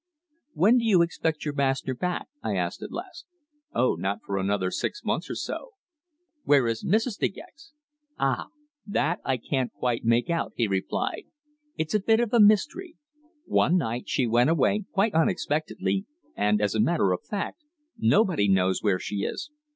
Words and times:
"When 0.53 0.79
do 0.79 0.83
you 0.83 1.03
expect 1.03 1.45
your 1.45 1.53
master 1.53 1.93
back?" 1.93 2.27
I 2.41 2.55
asked 2.55 2.81
at 2.81 2.91
last. 2.91 3.27
"Oh, 3.71 3.93
not 3.93 4.23
for 4.25 4.39
another 4.39 4.71
six 4.71 5.03
months 5.03 5.29
or 5.29 5.35
so." 5.35 5.73
"Where 6.43 6.67
is 6.67 6.83
Mrs. 6.83 7.19
De 7.19 7.27
Gex?" 7.27 7.71
"Ah! 8.17 8.47
That 8.87 9.19
I 9.23 9.37
can't 9.37 9.71
quite 9.71 10.03
make 10.03 10.27
out," 10.27 10.53
he 10.55 10.67
replied. 10.67 11.25
"It's 11.77 11.93
a 11.93 11.99
bit 11.99 12.19
of 12.19 12.33
a 12.33 12.39
mystery. 12.39 12.95
One 13.45 13.77
night 13.77 14.09
she 14.09 14.25
went 14.25 14.49
away 14.49 14.85
quite 14.91 15.13
unexpectedly 15.13 16.07
and, 16.35 16.59
as 16.63 16.73
a 16.73 16.79
matter 16.79 17.11
of 17.11 17.23
fact, 17.23 17.63
nobody 17.95 18.47
knows 18.49 18.81
where 18.81 18.97
she 18.97 19.17
is. 19.17 19.51